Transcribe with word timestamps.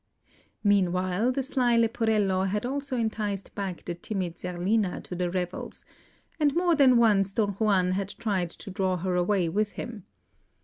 Meanwhile, 0.63 1.31
the 1.33 1.43
sly 1.43 1.77
Leporello 1.77 2.45
had 2.47 2.65
also 2.65 2.97
enticed 2.97 3.53
back 3.53 3.85
the 3.85 3.93
timid 3.93 4.33
Zerlina 4.35 4.99
to 5.03 5.13
the 5.15 5.29
revels, 5.29 5.85
and 6.39 6.55
more 6.55 6.73
than 6.73 6.97
once 6.97 7.33
Don 7.33 7.51
Juan 7.59 7.91
had 7.91 8.09
tried 8.09 8.49
to 8.49 8.71
draw 8.71 8.97
her 8.97 9.13
away 9.15 9.47
with 9.47 9.73
him. 9.73 10.05